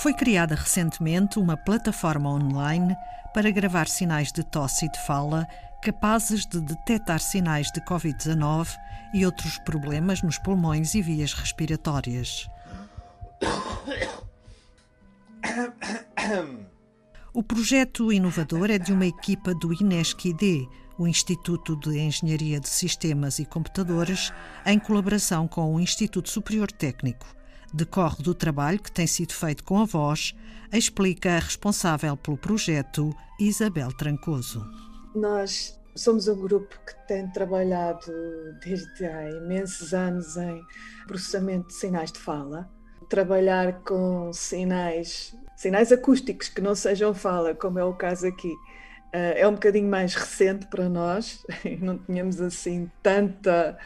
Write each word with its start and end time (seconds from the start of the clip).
Foi 0.00 0.14
criada 0.14 0.54
recentemente 0.54 1.38
uma 1.38 1.58
plataforma 1.58 2.30
online 2.30 2.96
para 3.34 3.50
gravar 3.50 3.86
sinais 3.86 4.32
de 4.32 4.42
tosse 4.42 4.86
e 4.86 4.90
de 4.90 4.98
fala 5.04 5.46
capazes 5.82 6.46
de 6.46 6.58
detectar 6.58 7.20
sinais 7.20 7.70
de 7.70 7.82
Covid-19 7.82 8.74
e 9.12 9.26
outros 9.26 9.58
problemas 9.58 10.22
nos 10.22 10.38
pulmões 10.38 10.94
e 10.94 11.02
vias 11.02 11.34
respiratórias. 11.34 12.48
O 17.34 17.42
projeto 17.42 18.10
inovador 18.10 18.70
é 18.70 18.78
de 18.78 18.94
uma 18.94 19.04
equipa 19.04 19.54
do 19.54 19.70
INESC-ID, 19.70 20.66
o 20.96 21.06
Instituto 21.06 21.76
de 21.76 21.98
Engenharia 21.98 22.58
de 22.58 22.70
Sistemas 22.70 23.38
e 23.38 23.44
Computadores, 23.44 24.32
em 24.64 24.78
colaboração 24.78 25.46
com 25.46 25.74
o 25.74 25.78
Instituto 25.78 26.30
Superior 26.30 26.72
Técnico 26.72 27.38
decorre 27.72 28.22
do 28.22 28.34
trabalho 28.34 28.80
que 28.80 28.90
tem 28.90 29.06
sido 29.06 29.32
feito 29.32 29.64
com 29.64 29.78
a 29.78 29.84
voz, 29.84 30.34
explica 30.72 31.36
a 31.36 31.38
responsável 31.38 32.16
pelo 32.16 32.36
projeto, 32.36 33.14
Isabel 33.38 33.92
Trancoso. 33.92 34.64
Nós 35.14 35.78
somos 35.96 36.28
um 36.28 36.40
grupo 36.40 36.74
que 36.86 36.94
tem 37.06 37.28
trabalhado 37.30 38.12
desde 38.64 39.04
há 39.04 39.30
imensos 39.30 39.92
anos 39.92 40.36
em 40.36 40.62
processamento 41.06 41.68
de 41.68 41.74
sinais 41.74 42.12
de 42.12 42.18
fala. 42.18 42.70
Trabalhar 43.08 43.80
com 43.82 44.32
sinais, 44.32 45.34
sinais 45.56 45.90
acústicos 45.90 46.48
que 46.48 46.60
não 46.60 46.74
sejam 46.74 47.12
fala, 47.12 47.54
como 47.54 47.78
é 47.78 47.84
o 47.84 47.94
caso 47.94 48.26
aqui, 48.26 48.54
é 49.12 49.46
um 49.48 49.52
bocadinho 49.52 49.88
mais 49.88 50.14
recente 50.14 50.66
para 50.66 50.88
nós. 50.88 51.44
Não 51.80 51.98
tínhamos 51.98 52.40
assim 52.40 52.90
tanta 53.02 53.76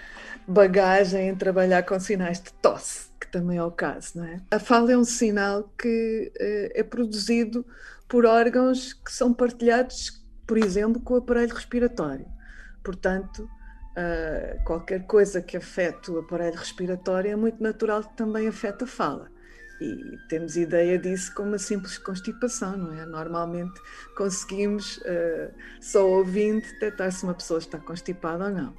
bagagem 0.46 1.28
em 1.28 1.34
trabalhar 1.34 1.82
com 1.82 1.98
sinais 1.98 2.40
de 2.40 2.52
tosse 2.54 3.14
também 3.34 3.58
é 3.58 3.64
o 3.64 3.70
caso, 3.72 4.18
não 4.18 4.24
é? 4.24 4.40
A 4.48 4.60
fala 4.60 4.92
é 4.92 4.96
um 4.96 5.02
sinal 5.02 5.64
que 5.76 6.32
uh, 6.36 6.78
é 6.78 6.84
produzido 6.84 7.66
por 8.06 8.24
órgãos 8.24 8.92
que 8.92 9.12
são 9.12 9.34
partilhados, 9.34 10.24
por 10.46 10.56
exemplo, 10.56 11.00
com 11.00 11.14
o 11.14 11.16
aparelho 11.16 11.52
respiratório. 11.52 12.26
Portanto, 12.84 13.40
uh, 13.40 14.64
qualquer 14.64 15.04
coisa 15.04 15.42
que 15.42 15.56
afete 15.56 16.12
o 16.12 16.20
aparelho 16.20 16.56
respiratório 16.56 17.32
é 17.32 17.34
muito 17.34 17.60
natural 17.60 18.04
que 18.04 18.16
também 18.16 18.46
afete 18.46 18.84
a 18.84 18.86
fala. 18.86 19.28
E 19.80 20.18
temos 20.28 20.56
ideia 20.56 20.98
disso 20.98 21.34
como 21.34 21.48
uma 21.48 21.58
simples 21.58 21.98
constipação, 21.98 22.76
não 22.76 22.92
é? 22.92 23.04
Normalmente 23.04 23.80
conseguimos, 24.16 24.98
uh, 24.98 25.52
só 25.80 26.08
ouvindo, 26.08 26.62
detectar 26.62 27.10
se 27.10 27.24
uma 27.24 27.34
pessoa 27.34 27.58
está 27.58 27.78
constipada 27.78 28.44
ou 28.44 28.50
não. 28.50 28.76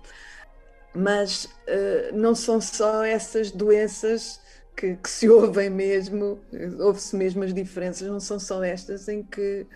Mas 0.94 1.46
uh, 1.46 2.16
não 2.16 2.34
são 2.34 2.62
só 2.62 3.04
essas 3.04 3.52
doenças 3.52 4.40
que, 4.76 4.96
que 4.96 5.10
se 5.10 5.28
ouvem 5.30 5.70
mesmo, 5.70 6.40
ouve-se 6.80 7.16
mesmo 7.16 7.44
as 7.44 7.54
diferenças, 7.54 8.08
não 8.08 8.20
são 8.20 8.40
só 8.40 8.64
estas 8.64 9.10
em 9.10 9.22
que 9.22 9.68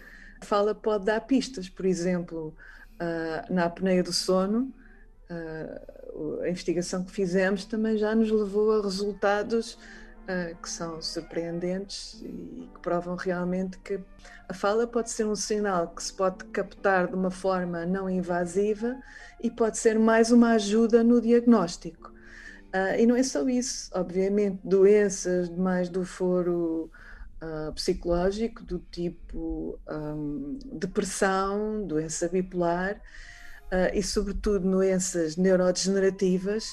fala 0.41 0.73
pode 0.73 1.05
dar 1.05 1.19
pistas. 1.21 1.67
Por 1.67 1.85
exemplo, 1.85 2.55
uh, 2.95 3.53
na 3.53 3.65
apneia 3.65 4.01
do 4.01 4.13
sono, 4.13 4.73
a 6.41 6.49
investigação 6.49 7.03
que 7.03 7.11
fizemos 7.11 7.65
também 7.65 7.97
já 7.97 8.15
nos 8.15 8.31
levou 8.31 8.71
a 8.79 8.81
resultados 8.81 9.77
que 10.61 10.69
são 10.69 11.01
surpreendentes 11.01 12.21
e 12.21 12.69
que 12.73 12.79
provam 12.81 13.15
realmente 13.15 13.79
que 13.79 13.99
a 14.47 14.53
fala 14.53 14.85
pode 14.85 15.09
ser 15.09 15.25
um 15.25 15.35
sinal 15.35 15.87
que 15.87 16.03
se 16.03 16.13
pode 16.13 16.45
captar 16.45 17.07
de 17.07 17.15
uma 17.15 17.31
forma 17.31 17.85
não 17.85 18.09
invasiva 18.09 18.95
e 19.41 19.49
pode 19.49 19.77
ser 19.77 19.97
mais 19.97 20.31
uma 20.31 20.51
ajuda 20.51 21.03
no 21.03 21.19
diagnóstico. 21.19 22.09
Uh, 22.69 22.99
e 22.99 23.05
não 23.05 23.15
é 23.15 23.23
só 23.23 23.47
isso, 23.49 23.89
obviamente, 23.93 24.59
doenças 24.63 25.49
mais 25.49 25.89
do 25.89 26.05
foro 26.05 26.91
uh, 27.41 27.73
psicológico, 27.73 28.63
do 28.63 28.79
tipo 28.91 29.79
um, 29.89 30.59
depressão, 30.73 31.85
doença 31.85 32.27
bipolar 32.27 33.01
uh, 33.71 33.93
e, 33.93 34.03
sobretudo, 34.03 34.69
doenças 34.69 35.35
neurodegenerativas, 35.35 36.69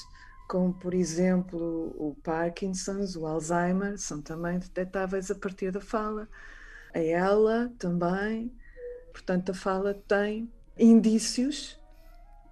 como, 0.47 0.73
por 0.73 0.93
exemplo, 0.93 1.93
o 1.97 2.15
Parkinson's, 2.23 3.15
o 3.15 3.25
Alzheimer, 3.25 3.97
são 3.97 4.21
também 4.21 4.57
detectáveis 4.57 5.29
a 5.29 5.35
partir 5.35 5.71
da 5.71 5.81
fala. 5.81 6.27
A 6.93 6.99
ela 6.99 7.71
também. 7.77 8.51
Portanto, 9.11 9.51
a 9.51 9.53
fala 9.53 9.93
tem 9.93 10.49
indícios 10.77 11.77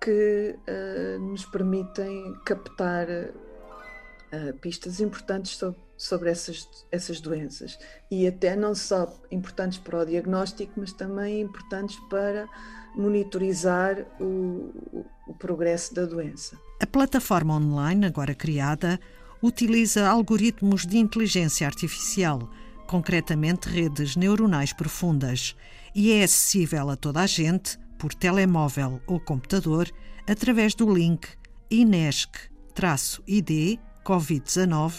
que 0.01 0.57
uh, 0.67 1.19
nos 1.19 1.45
permitem 1.45 2.35
captar 2.45 3.07
uh, 3.07 4.53
pistas 4.59 4.99
importantes 4.99 5.55
sobre, 5.55 5.79
sobre 5.95 6.29
essas, 6.29 6.67
essas 6.91 7.21
doenças 7.21 7.79
e 8.11 8.27
até 8.27 8.55
não 8.55 8.75
só 8.75 9.11
importantes 9.31 9.79
para 9.79 9.99
o 9.99 10.05
diagnóstico, 10.05 10.73
mas 10.75 10.91
também 10.91 11.41
importantes 11.41 11.97
para 12.09 12.47
monitorizar 12.95 14.05
o, 14.19 14.71
o, 14.91 15.05
o 15.27 15.33
progresso 15.33 15.93
da 15.93 16.05
doença. 16.05 16.59
A 16.77 16.85
plataforma 16.85 17.55
online, 17.55 18.05
agora 18.05 18.35
criada, 18.35 18.99
utiliza 19.41 20.09
algoritmos 20.09 20.85
de 20.85 20.97
inteligência 20.97 21.65
artificial, 21.65 22.49
concretamente 22.85 23.69
redes 23.69 24.17
neuronais 24.17 24.73
profundas, 24.73 25.55
e 25.93 26.11
é 26.11 26.23
acessível 26.23 26.89
a 26.89 26.97
toda 26.97 27.21
a 27.21 27.27
gente 27.27 27.77
por 27.97 28.13
telemóvel 28.13 29.01
ou 29.07 29.21
computador 29.21 29.89
através 30.27 30.75
do 30.75 30.93
link 30.93 31.29
INESC-ID 31.71 32.49
Covid-19 34.03 34.93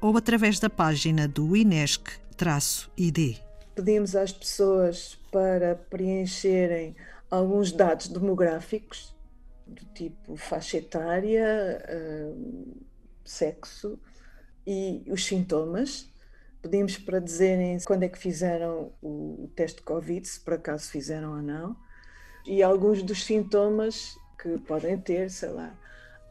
ou 0.00 0.16
através 0.16 0.58
da 0.58 0.70
página 0.70 1.28
do 1.28 1.54
INESC-ID. 1.54 3.36
Pedimos 3.74 4.16
às 4.16 4.32
pessoas 4.32 5.18
para 5.30 5.76
preencherem 5.76 6.96
alguns 7.30 7.70
dados 7.70 8.08
demográficos, 8.08 9.14
do 9.68 9.84
tipo 9.94 10.36
faixa 10.36 10.78
etária, 10.78 11.84
hum, 12.34 12.74
sexo 13.24 13.98
e 14.66 15.04
os 15.08 15.24
sintomas. 15.24 16.10
Pedimos 16.60 16.98
para 16.98 17.20
dizerem 17.20 17.78
quando 17.86 18.02
é 18.02 18.08
que 18.08 18.18
fizeram 18.18 18.92
o 19.02 19.48
teste 19.54 19.78
de 19.78 19.84
Covid, 19.84 20.26
se 20.26 20.40
por 20.40 20.54
acaso 20.54 20.90
fizeram 20.90 21.36
ou 21.36 21.42
não 21.42 21.76
e 22.48 22.62
alguns 22.62 23.02
dos 23.02 23.24
sintomas 23.24 24.18
que 24.40 24.58
podem 24.60 24.96
ter, 24.98 25.30
sei 25.30 25.50
lá, 25.50 25.74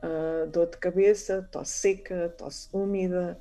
uh, 0.04 0.48
dor 0.50 0.68
de 0.68 0.78
cabeça, 0.78 1.48
tosse 1.52 1.74
seca, 1.74 2.34
tosse 2.38 2.68
úmida. 2.74 3.40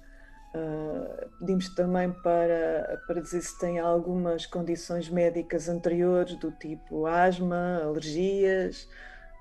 Uh, 0.55 1.39
pedimos 1.39 1.75
também 1.75 2.13
para, 2.23 3.03
para 3.07 3.21
dizer 3.21 3.43
se 3.43 3.59
têm 3.59 3.79
algumas 3.79 4.45
condições 4.45 5.09
médicas 5.09 5.69
anteriores, 5.69 6.35
do 6.37 6.51
tipo 6.51 7.07
asma, 7.07 7.81
alergias, 7.83 8.87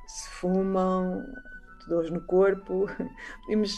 se 0.08 0.30
fumam, 0.30 1.26
dores 1.88 2.12
no 2.12 2.22
corpo. 2.22 2.88
Pedimos 3.46 3.74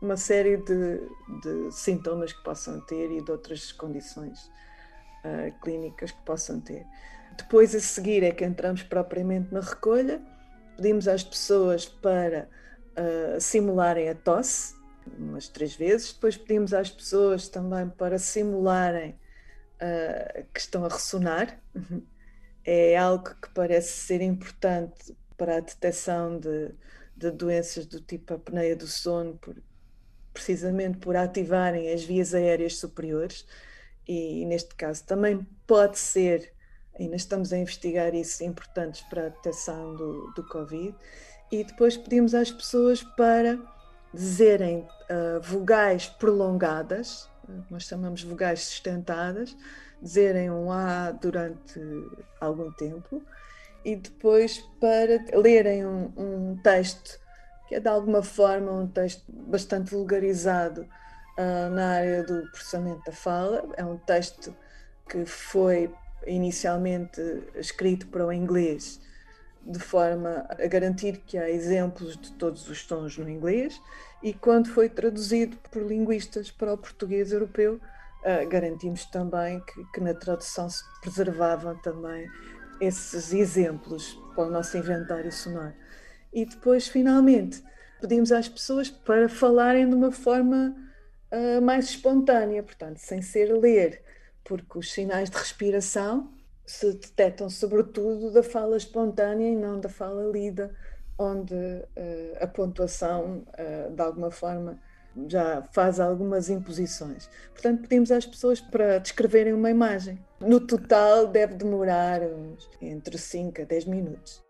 uma 0.00 0.16
série 0.16 0.56
de, 0.58 1.00
de 1.42 1.72
sintomas 1.72 2.32
que 2.32 2.42
possam 2.42 2.80
ter 2.80 3.10
e 3.10 3.22
de 3.22 3.30
outras 3.30 3.72
condições 3.72 4.50
uh, 5.24 5.60
clínicas 5.62 6.10
que 6.10 6.22
possam 6.22 6.60
ter. 6.60 6.86
Depois, 7.36 7.74
a 7.74 7.80
seguir, 7.80 8.22
é 8.22 8.30
que 8.30 8.44
entramos 8.44 8.82
propriamente 8.82 9.52
na 9.52 9.60
recolha, 9.60 10.22
pedimos 10.76 11.08
às 11.08 11.24
pessoas 11.24 11.86
para 11.86 12.48
uh, 12.96 13.40
simularem 13.40 14.08
a 14.08 14.14
tosse, 14.14 14.74
umas 15.18 15.48
três 15.48 15.74
vezes, 15.74 16.12
depois 16.12 16.36
pedimos 16.36 16.72
às 16.72 16.90
pessoas 16.90 17.48
também 17.48 17.88
para 17.88 18.18
simularem 18.18 19.18
uh, 19.80 20.44
que 20.52 20.60
estão 20.60 20.84
a 20.84 20.88
ressonar. 20.88 21.58
É 22.66 22.96
algo 22.96 23.28
que 23.42 23.50
parece 23.50 23.92
ser 23.92 24.22
importante 24.22 25.14
para 25.36 25.56
a 25.56 25.60
detecção 25.60 26.38
de, 26.38 26.70
de 27.16 27.30
doenças 27.30 27.86
do 27.86 28.00
tipo 28.00 28.34
apneia 28.34 28.76
do 28.76 28.86
sono, 28.86 29.36
por, 29.38 29.56
precisamente 30.32 30.98
por 30.98 31.16
ativarem 31.16 31.92
as 31.92 32.02
vias 32.04 32.34
aéreas 32.34 32.76
superiores, 32.76 33.46
e 34.06 34.44
neste 34.46 34.74
caso 34.74 35.04
também 35.04 35.46
pode 35.66 35.98
ser 35.98 36.54
ainda 36.98 37.16
estamos 37.16 37.52
a 37.52 37.58
investigar 37.58 38.14
isso, 38.14 38.44
importantes 38.44 39.02
para 39.02 39.26
a 39.26 39.28
detecção 39.28 39.94
do, 39.94 40.32
do 40.32 40.44
Covid. 40.44 40.94
E 41.50 41.64
depois 41.64 41.96
pedimos 41.96 42.34
às 42.34 42.50
pessoas 42.50 43.02
para 43.02 43.58
dizerem 44.12 44.78
uh, 44.78 45.40
vogais 45.42 46.06
prolongadas, 46.06 47.28
nós 47.70 47.84
chamamos 47.84 48.22
vogais 48.22 48.60
sustentadas, 48.60 49.56
dizerem 50.00 50.50
um 50.50 50.70
A 50.70 51.10
durante 51.10 51.80
algum 52.40 52.72
tempo 52.72 53.22
e 53.84 53.96
depois 53.96 54.58
para 54.80 55.24
lerem 55.38 55.84
um, 55.84 56.12
um 56.16 56.56
texto 56.62 57.20
que 57.66 57.74
é 57.74 57.80
de 57.80 57.88
alguma 57.88 58.22
forma 58.22 58.70
um 58.72 58.86
texto 58.86 59.24
bastante 59.28 59.90
vulgarizado 59.90 60.82
uh, 61.38 61.70
na 61.70 61.92
área 61.92 62.22
do 62.22 62.42
processamento 62.50 63.02
da 63.06 63.12
fala. 63.12 63.68
É 63.76 63.84
um 63.84 63.96
texto 63.96 64.54
que 65.08 65.24
foi 65.24 65.92
inicialmente 66.26 67.20
escrito 67.54 68.06
para 68.08 68.26
o 68.26 68.32
inglês, 68.32 69.00
de 69.62 69.78
forma 69.78 70.46
a 70.50 70.66
garantir 70.66 71.18
que 71.26 71.38
há 71.38 71.48
exemplos 71.48 72.16
de 72.16 72.32
todos 72.32 72.68
os 72.68 72.86
tons 72.86 73.16
no 73.18 73.28
inglês, 73.28 73.80
e 74.22 74.32
quando 74.32 74.68
foi 74.68 74.88
traduzido 74.88 75.56
por 75.70 75.82
linguistas 75.82 76.50
para 76.50 76.72
o 76.72 76.78
português 76.78 77.32
europeu, 77.32 77.74
uh, 77.74 78.48
garantimos 78.48 79.04
também 79.06 79.60
que, 79.60 79.84
que, 79.92 80.00
na 80.00 80.14
tradução 80.14 80.68
se 80.68 80.82
preservavam 81.00 81.76
também 81.78 82.26
esses 82.84 83.32
exemplos 83.32 84.18
para 84.34 84.44
o 84.44 84.50
nosso 84.50 84.76
inventário 84.76 85.30
sonoro. 85.32 85.74
E 86.32 86.44
depois, 86.44 86.88
finalmente, 86.88 87.62
pedimos 88.00 88.32
às 88.32 88.48
pessoas 88.48 88.90
para 88.90 89.28
falarem 89.28 89.88
de 89.88 89.94
uma 89.94 90.10
forma 90.10 90.74
uh, 91.30 91.62
mais 91.62 91.86
espontânea, 91.86 92.62
portanto, 92.62 92.98
sem 92.98 93.22
ser 93.22 93.52
ler, 93.52 94.02
porque 94.42 94.78
os 94.78 94.92
sinais 94.92 95.30
de 95.30 95.36
respiração 95.36 96.32
se 96.66 96.92
detectam 96.92 97.48
sobretudo 97.50 98.32
da 98.32 98.42
fala 98.42 98.76
espontânea 98.76 99.50
e 99.50 99.56
não 99.56 99.78
da 99.78 99.88
fala 99.88 100.30
lida, 100.30 100.74
onde 101.18 101.54
uh, 101.54 102.36
a 102.40 102.46
pontuação, 102.46 103.44
uh, 103.58 103.94
de 103.94 104.02
alguma 104.02 104.30
forma, 104.30 104.78
já 105.28 105.62
faz 105.72 106.00
algumas 106.00 106.48
imposições. 106.48 107.28
Portanto, 107.52 107.82
pedimos 107.82 108.10
às 108.10 108.26
pessoas 108.26 108.60
para 108.60 108.98
descreverem 108.98 109.52
uma 109.52 109.70
imagem. 109.70 110.18
No 110.40 110.60
total, 110.60 111.26
deve 111.26 111.54
demorar 111.54 112.20
entre 112.80 113.16
5 113.16 113.62
a 113.62 113.64
10 113.64 113.84
minutos. 113.86 114.42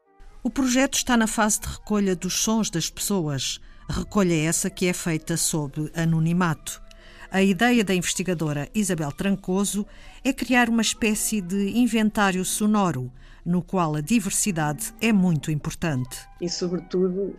O 0.42 0.50
projeto 0.50 0.94
está 0.94 1.16
na 1.16 1.26
fase 1.26 1.60
de 1.60 1.68
recolha 1.68 2.14
dos 2.14 2.40
sons 2.40 2.68
das 2.70 2.90
pessoas, 2.90 3.60
recolha 3.88 4.34
essa 4.34 4.68
que 4.68 4.86
é 4.86 4.92
feita 4.92 5.36
sob 5.36 5.90
anonimato. 5.94 6.82
A 7.30 7.42
ideia 7.42 7.82
da 7.82 7.94
investigadora 7.94 8.68
Isabel 8.74 9.10
Trancoso 9.10 9.86
é 10.22 10.32
criar 10.32 10.68
uma 10.68 10.82
espécie 10.82 11.40
de 11.40 11.76
inventário 11.76 12.44
sonoro, 12.44 13.10
no 13.44 13.60
qual 13.60 13.96
a 13.96 14.00
diversidade 14.00 14.94
é 15.00 15.12
muito 15.12 15.50
importante. 15.50 16.18
E, 16.40 16.48
sobretudo, 16.48 17.36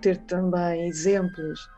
ter 0.00 0.18
também 0.18 0.86
exemplos 0.86 1.68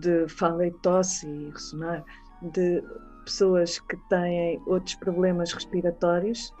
de 0.00 0.28
fala 0.28 0.66
e 0.66 0.70
tosse 0.82 1.26
e 1.26 1.50
ressonar 1.50 2.04
de 2.42 2.82
pessoas 3.24 3.78
que 3.78 3.96
têm 4.08 4.60
outros 4.66 4.94
problemas 4.96 5.52
respiratórios 5.52 6.52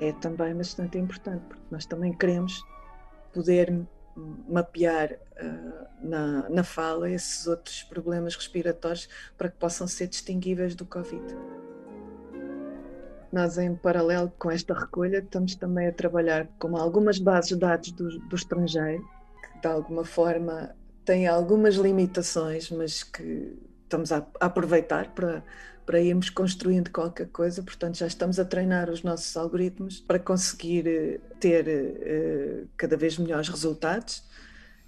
é 0.00 0.12
também 0.12 0.54
bastante 0.54 0.98
importante, 0.98 1.42
porque 1.48 1.64
nós 1.70 1.86
também 1.86 2.12
queremos 2.12 2.64
poder 3.32 3.86
mapear 4.48 5.12
uh, 5.12 5.86
na, 6.00 6.48
na 6.48 6.64
fala 6.64 7.10
esses 7.10 7.46
outros 7.46 7.82
problemas 7.84 8.36
respiratórios 8.36 9.08
para 9.36 9.48
que 9.48 9.56
possam 9.58 9.86
ser 9.86 10.06
distinguíveis 10.06 10.74
do 10.74 10.84
Covid. 10.84 11.24
Nós, 13.32 13.58
em 13.58 13.74
paralelo 13.74 14.32
com 14.38 14.50
esta 14.50 14.72
recolha, 14.72 15.18
estamos 15.18 15.56
também 15.56 15.88
a 15.88 15.92
trabalhar 15.92 16.46
com 16.60 16.76
algumas 16.76 17.18
bases 17.18 17.50
de 17.50 17.56
dados 17.56 17.90
do, 17.90 18.18
do 18.20 18.36
estrangeiro, 18.36 19.04
que 19.42 19.60
de 19.60 19.66
alguma 19.66 20.04
forma 20.04 20.72
têm 21.04 21.26
algumas 21.26 21.76
limitações, 21.76 22.70
mas 22.70 23.02
que 23.02 23.56
estamos 23.84 24.12
a, 24.12 24.26
a 24.40 24.46
aproveitar 24.46 25.14
para 25.14 25.42
para 25.86 26.00
irmos 26.00 26.30
construindo 26.30 26.90
qualquer 26.90 27.28
coisa, 27.28 27.62
portanto 27.62 27.98
já 27.98 28.06
estamos 28.06 28.38
a 28.38 28.44
treinar 28.44 28.88
os 28.88 29.02
nossos 29.02 29.36
algoritmos 29.36 30.00
para 30.00 30.18
conseguir 30.18 30.86
eh, 30.86 31.20
ter 31.38 31.66
uh, 31.66 32.68
cada 32.76 32.96
vez 32.96 33.18
melhores 33.18 33.48
resultados. 33.48 34.24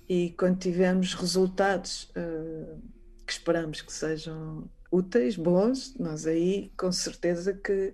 E 0.09 0.31
quando 0.39 0.59
tivermos 0.59 1.15
resultados 1.15 2.11
uh, 2.17 2.81
que 3.27 3.33
esperamos 3.33 3.83
que 3.83 3.93
sejam 3.93 4.71
úteis, 4.91 5.37
bons, 5.37 5.95
nós 5.99 6.27
aí 6.27 6.73
com 6.77 6.91
certeza 6.91 7.53
que 7.53 7.93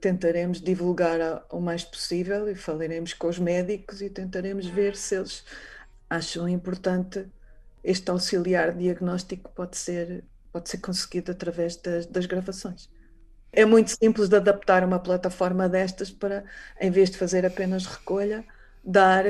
tentaremos 0.00 0.60
divulgar 0.60 1.44
o 1.50 1.60
mais 1.60 1.84
possível 1.84 2.48
e 2.48 2.54
falaremos 2.54 3.12
com 3.12 3.28
os 3.28 3.38
médicos 3.38 4.00
e 4.00 4.08
tentaremos 4.08 4.66
ver 4.66 4.96
se 4.96 5.16
eles 5.16 5.44
acham 6.08 6.48
importante 6.48 7.26
este 7.84 8.10
auxiliar 8.10 8.72
diagnóstico 8.72 9.50
pode 9.54 9.76
ser 9.76 10.24
pode 10.54 10.70
ser 10.70 10.78
conseguido 10.78 11.32
através 11.32 11.74
das, 11.76 12.06
das 12.06 12.26
gravações. 12.26 12.88
É 13.52 13.64
muito 13.64 13.90
simples 13.90 14.28
de 14.28 14.36
adaptar 14.36 14.84
uma 14.84 15.00
plataforma 15.00 15.68
destas 15.68 16.12
para, 16.12 16.44
em 16.80 16.92
vez 16.92 17.10
de 17.10 17.18
fazer 17.18 17.44
apenas 17.44 17.86
recolha, 17.86 18.44
dar 18.84 19.24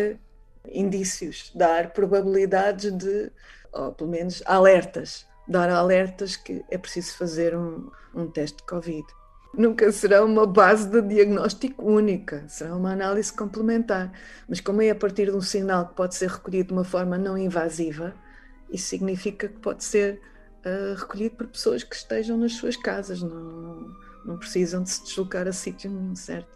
indícios, 0.70 1.50
dar 1.54 1.94
probabilidades 1.94 2.92
de, 2.92 3.32
ou 3.72 3.92
pelo 3.92 4.10
menos 4.10 4.42
alertas, 4.44 5.26
dar 5.48 5.70
alertas 5.70 6.36
que 6.36 6.62
é 6.70 6.76
preciso 6.76 7.16
fazer 7.16 7.56
um, 7.56 7.90
um 8.14 8.26
teste 8.26 8.58
de 8.58 8.64
Covid. 8.64 9.06
Nunca 9.56 9.90
será 9.92 10.22
uma 10.22 10.46
base 10.46 10.88
de 10.90 11.00
diagnóstico 11.00 11.90
única, 11.90 12.44
será 12.48 12.74
uma 12.74 12.92
análise 12.92 13.32
complementar. 13.32 14.12
Mas, 14.48 14.60
como 14.60 14.82
é 14.82 14.90
a 14.90 14.94
partir 14.94 15.26
de 15.26 15.36
um 15.36 15.40
sinal 15.40 15.88
que 15.88 15.94
pode 15.94 16.16
ser 16.16 16.28
recolhido 16.28 16.68
de 16.68 16.74
uma 16.74 16.84
forma 16.84 17.16
não 17.16 17.38
invasiva, 17.38 18.14
isso 18.70 18.88
significa 18.88 19.48
que 19.48 19.58
pode 19.58 19.84
ser 19.84 20.20
uh, 20.64 20.94
recolhido 20.98 21.36
por 21.36 21.46
pessoas 21.46 21.82
que 21.82 21.94
estejam 21.94 22.36
nas 22.36 22.52
suas 22.54 22.76
casas, 22.76 23.22
não, 23.22 23.94
não 24.24 24.38
precisam 24.38 24.82
de 24.82 24.90
se 24.90 25.04
deslocar 25.04 25.46
a 25.46 25.52
sítio 25.52 25.90
nenhum, 25.90 26.14
certo? 26.14 26.48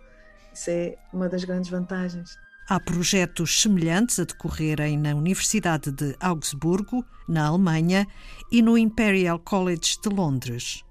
Isso 0.52 0.70
é 0.70 0.96
uma 1.12 1.28
das 1.28 1.44
grandes 1.44 1.70
vantagens. 1.70 2.36
Há 2.68 2.78
projetos 2.78 3.62
semelhantes 3.62 4.18
a 4.18 4.24
decorrerem 4.24 4.98
na 4.98 5.14
Universidade 5.14 5.90
de 5.90 6.14
Augsburgo, 6.20 7.02
na 7.26 7.46
Alemanha, 7.46 8.06
e 8.52 8.60
no 8.60 8.76
Imperial 8.76 9.38
College 9.38 9.98
de 10.02 10.08
Londres. 10.10 10.84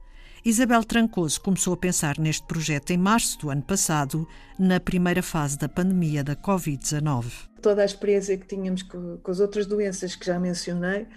Isabel 0.43 0.83
Trancoso 0.83 1.41
começou 1.41 1.73
a 1.73 1.77
pensar 1.77 2.17
neste 2.17 2.47
projeto 2.47 2.91
em 2.91 2.97
março 2.97 3.37
do 3.39 3.49
ano 3.49 3.61
passado, 3.61 4.27
na 4.57 4.79
primeira 4.79 5.21
fase 5.21 5.57
da 5.57 5.67
pandemia 5.67 6.23
da 6.23 6.35
Covid-19. 6.35 7.46
Toda 7.61 7.81
a 7.81 7.85
experiência 7.85 8.37
que 8.37 8.45
tínhamos 8.45 8.83
com, 8.83 9.17
com 9.17 9.31
as 9.31 9.39
outras 9.39 9.65
doenças 9.65 10.15
que 10.15 10.25
já 10.25 10.39
mencionei 10.39 11.07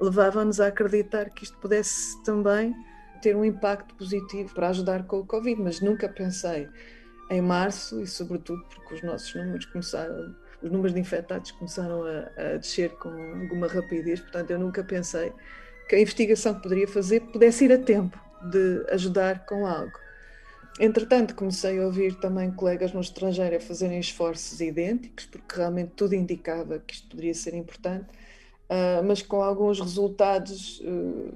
levava-nos 0.00 0.60
a 0.60 0.68
acreditar 0.68 1.30
que 1.30 1.44
isto 1.44 1.56
pudesse 1.58 2.22
também 2.24 2.74
ter 3.20 3.36
um 3.36 3.44
impacto 3.44 3.94
positivo 3.94 4.54
para 4.54 4.70
ajudar 4.70 5.04
com 5.04 5.18
o 5.18 5.26
Covid, 5.26 5.60
mas 5.60 5.80
nunca 5.80 6.08
pensei 6.08 6.68
em 7.30 7.42
março 7.42 8.00
e 8.00 8.06
sobretudo 8.06 8.64
porque 8.74 8.94
os 8.94 9.02
nossos 9.02 9.34
números 9.34 9.66
começaram, 9.66 10.34
os 10.62 10.70
números 10.70 10.94
de 10.94 11.00
infectados 11.00 11.50
começaram 11.52 12.02
a, 12.04 12.30
a 12.36 12.56
descer 12.56 12.90
com 12.96 13.10
alguma 13.10 13.66
rapidez, 13.66 14.20
portanto 14.20 14.50
eu 14.50 14.58
nunca 14.58 14.82
pensei 14.82 15.32
que 15.88 15.96
a 15.96 16.00
investigação 16.00 16.54
que 16.54 16.62
poderia 16.62 16.88
fazer 16.88 17.20
pudesse 17.20 17.66
ir 17.66 17.72
a 17.72 17.78
tempo 17.78 18.18
de 18.50 18.86
ajudar 18.90 19.44
com 19.44 19.66
algo. 19.66 19.92
Entretanto, 20.80 21.34
comecei 21.34 21.78
a 21.78 21.84
ouvir 21.84 22.18
também 22.20 22.50
colegas 22.50 22.92
no 22.92 23.00
estrangeiro 23.00 23.56
a 23.56 23.60
fazerem 23.60 24.00
esforços 24.00 24.60
idênticos, 24.60 25.26
porque 25.26 25.56
realmente 25.56 25.92
tudo 25.94 26.14
indicava 26.14 26.78
que 26.78 26.94
isto 26.94 27.08
poderia 27.08 27.34
ser 27.34 27.54
importante 27.54 28.08
uh, 28.70 29.02
mas 29.04 29.20
com 29.20 29.42
alguns 29.42 29.80
resultados, 29.80 30.80
uh, 30.80 31.34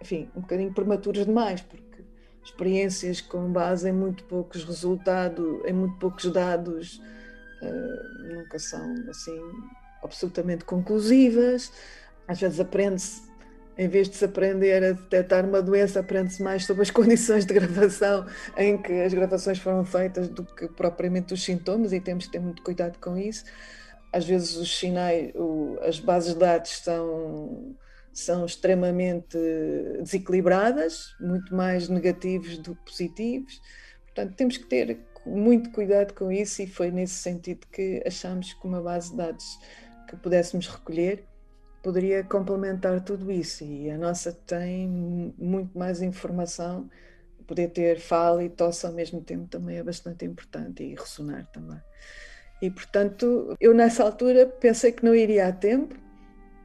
enfim, 0.00 0.28
um 0.36 0.40
bocadinho 0.40 0.74
prematuros 0.74 1.24
demais, 1.24 1.60
porque 1.60 2.02
experiências 2.44 3.20
com 3.20 3.52
base 3.52 3.88
em 3.88 3.92
muito 3.92 4.24
poucos 4.24 4.64
resultados, 4.64 5.64
em 5.64 5.72
muito 5.72 5.96
poucos 5.98 6.30
dados, 6.32 7.00
uh, 7.62 8.34
nunca 8.34 8.58
são 8.58 8.94
assim 9.08 9.40
absolutamente 10.02 10.64
conclusivas. 10.64 11.72
Às 12.26 12.40
vezes 12.40 12.58
aprende-se 12.58 13.30
em 13.76 13.88
vez 13.88 14.08
de 14.08 14.16
se 14.16 14.24
aprender 14.24 14.84
a 14.84 14.92
detectar 14.92 15.46
uma 15.46 15.62
doença, 15.62 16.00
aprende-se 16.00 16.42
mais 16.42 16.64
sobre 16.64 16.82
as 16.82 16.90
condições 16.92 17.46
de 17.46 17.54
gravação 17.54 18.26
em 18.56 18.76
que 18.76 18.92
as 18.92 19.14
gravações 19.14 19.58
foram 19.58 19.84
feitas 19.84 20.28
do 20.28 20.44
que 20.44 20.68
propriamente 20.68 21.32
os 21.34 21.42
sintomas, 21.42 21.92
e 21.92 22.00
temos 22.00 22.26
que 22.26 22.32
ter 22.32 22.40
muito 22.40 22.62
cuidado 22.62 22.98
com 22.98 23.16
isso 23.16 23.44
às 24.12 24.26
vezes 24.26 24.56
os 24.56 24.78
sinais, 24.78 25.32
as 25.80 25.98
bases 25.98 26.34
de 26.34 26.40
dados 26.40 26.70
são, 26.78 27.74
são 28.12 28.44
extremamente 28.44 29.38
desequilibradas, 30.02 31.14
muito 31.18 31.54
mais 31.54 31.88
negativos 31.88 32.58
do 32.58 32.76
que 32.76 32.84
positivos. 32.84 33.60
Portanto, 34.04 34.34
temos 34.36 34.58
que 34.58 34.66
ter 34.66 35.00
muito 35.24 35.70
cuidado 35.70 36.12
com 36.12 36.30
isso 36.30 36.60
e 36.60 36.66
foi 36.66 36.90
nesse 36.90 37.14
sentido 37.14 37.66
que 37.68 38.02
achamos 38.06 38.52
que 38.52 38.66
uma 38.66 38.82
base 38.82 39.10
de 39.10 39.16
dados 39.16 39.58
que 40.08 40.16
pudéssemos 40.16 40.68
recolher 40.68 41.24
poderia 41.82 42.22
complementar 42.22 43.00
tudo 43.02 43.30
isso 43.30 43.64
e 43.64 43.90
a 43.90 43.98
nossa 43.98 44.32
tem 44.32 44.88
muito 45.36 45.76
mais 45.76 46.00
informação 46.00 46.88
poder 47.46 47.68
ter 47.70 47.98
fala 47.98 48.42
e 48.44 48.48
tosse 48.48 48.86
ao 48.86 48.92
mesmo 48.92 49.20
tempo 49.20 49.46
também 49.48 49.76
é 49.76 49.82
bastante 49.82 50.24
importante 50.24 50.82
e 50.82 50.94
ressonar 50.94 51.46
também. 51.52 51.80
E, 52.62 52.70
portanto, 52.70 53.56
eu 53.60 53.74
nessa 53.74 54.04
altura 54.04 54.46
pensei 54.46 54.92
que 54.92 55.04
não 55.04 55.14
iria 55.14 55.48
a 55.48 55.52
tempo, 55.52 55.96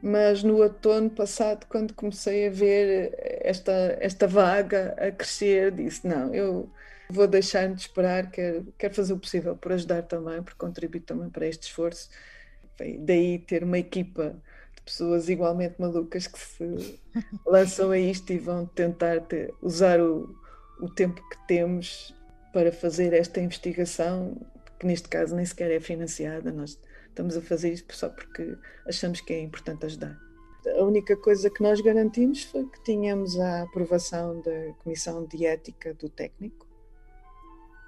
mas 0.00 0.44
no 0.44 0.62
outono 0.62 1.10
passado, 1.10 1.66
quando 1.68 1.92
comecei 1.92 2.46
a 2.46 2.50
ver 2.50 3.12
esta, 3.42 3.72
esta 4.00 4.28
vaga 4.28 4.94
a 4.96 5.10
crescer, 5.10 5.72
disse: 5.72 6.06
não, 6.06 6.32
eu 6.32 6.70
vou 7.10 7.26
deixar 7.26 7.68
de 7.68 7.80
esperar, 7.80 8.30
quero, 8.30 8.72
quero 8.78 8.94
fazer 8.94 9.12
o 9.12 9.18
possível 9.18 9.56
por 9.56 9.72
ajudar 9.72 10.02
também, 10.02 10.40
por 10.42 10.54
contribuir 10.54 11.00
também 11.00 11.28
para 11.28 11.46
este 11.46 11.64
esforço. 11.64 12.08
Daí 13.00 13.40
ter 13.40 13.64
uma 13.64 13.78
equipa 13.78 14.36
pessoas 14.88 15.28
igualmente 15.28 15.74
malucas 15.78 16.26
que 16.26 16.38
se 16.38 16.98
lançam 17.46 17.90
a 17.90 17.98
isto 17.98 18.32
e 18.32 18.38
vão 18.38 18.64
tentar 18.66 19.22
usar 19.60 20.00
o, 20.00 20.34
o 20.80 20.88
tempo 20.88 21.20
que 21.28 21.46
temos 21.46 22.14
para 22.52 22.72
fazer 22.72 23.12
esta 23.12 23.38
investigação 23.40 24.34
que 24.78 24.86
neste 24.86 25.08
caso 25.08 25.34
nem 25.36 25.44
sequer 25.44 25.70
é 25.70 25.80
financiada, 25.80 26.50
nós 26.50 26.80
estamos 27.08 27.36
a 27.36 27.42
fazer 27.42 27.72
isto 27.72 27.94
só 27.94 28.08
porque 28.08 28.56
achamos 28.86 29.20
que 29.20 29.32
é 29.32 29.40
importante 29.40 29.84
ajudar. 29.84 30.18
A 30.78 30.82
única 30.82 31.16
coisa 31.16 31.50
que 31.50 31.62
nós 31.62 31.80
garantimos 31.80 32.44
foi 32.44 32.64
que 32.64 32.82
tínhamos 32.82 33.38
a 33.38 33.62
aprovação 33.62 34.40
da 34.40 34.72
Comissão 34.82 35.26
de 35.26 35.44
Ética 35.44 35.94
do 35.94 36.08
Técnico, 36.08 36.66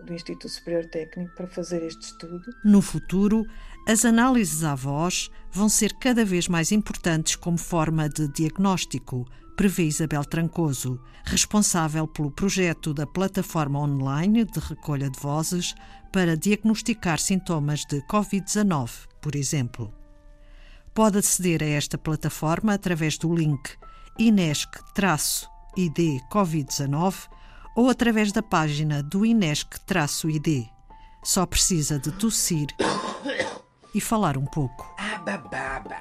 do 0.04 0.14
Instituto 0.14 0.48
Superior 0.48 0.86
Técnico, 0.86 1.34
para 1.34 1.46
fazer 1.46 1.82
este 1.82 2.02
estudo. 2.02 2.42
No 2.64 2.80
futuro, 2.80 3.44
as 3.86 4.04
análises 4.04 4.64
à 4.64 4.74
voz 4.74 5.30
vão 5.52 5.68
ser 5.68 5.92
cada 5.94 6.24
vez 6.24 6.48
mais 6.48 6.72
importantes 6.72 7.36
como 7.36 7.58
forma 7.58 8.08
de 8.08 8.28
diagnóstico, 8.28 9.26
prevê 9.56 9.84
Isabel 9.84 10.24
Trancoso, 10.24 11.00
responsável 11.24 12.08
pelo 12.08 12.30
projeto 12.30 12.94
da 12.94 13.06
plataforma 13.06 13.78
online 13.78 14.44
de 14.44 14.58
recolha 14.58 15.10
de 15.10 15.20
vozes 15.20 15.74
para 16.12 16.36
diagnosticar 16.36 17.18
sintomas 17.18 17.84
de 17.84 18.00
Covid-19, 18.02 18.90
por 19.20 19.36
exemplo. 19.36 19.92
Pode 20.94 21.18
aceder 21.18 21.62
a 21.62 21.66
esta 21.66 21.98
plataforma 21.98 22.74
através 22.74 23.16
do 23.16 23.34
link 23.34 23.70
INESC-ID 24.18 26.20
Covid-19 26.32 27.28
ou 27.74 27.88
através 27.88 28.32
da 28.32 28.42
página 28.42 29.02
do 29.02 29.24
INESC-ID. 29.24 30.68
Só 31.22 31.44
precisa 31.46 31.98
de 31.98 32.10
tossir 32.12 32.68
e 33.94 34.00
falar 34.00 34.36
um 34.36 34.46
pouco. 34.46 34.94
Abababa. 34.98 35.96